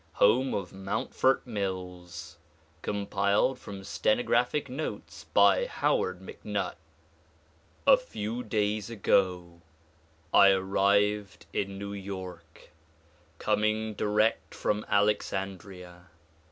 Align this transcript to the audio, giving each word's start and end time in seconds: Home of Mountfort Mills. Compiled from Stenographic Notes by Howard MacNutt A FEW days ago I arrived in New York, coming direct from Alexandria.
Home 0.13 0.55
of 0.55 0.73
Mountfort 0.73 1.45
Mills. 1.45 2.37
Compiled 2.81 3.59
from 3.59 3.83
Stenographic 3.83 4.67
Notes 4.67 5.25
by 5.25 5.67
Howard 5.67 6.21
MacNutt 6.21 6.73
A 7.85 7.97
FEW 7.97 8.41
days 8.41 8.89
ago 8.89 9.61
I 10.33 10.49
arrived 10.49 11.45
in 11.53 11.77
New 11.77 11.93
York, 11.93 12.71
coming 13.37 13.93
direct 13.93 14.55
from 14.55 14.87
Alexandria. 14.89 16.07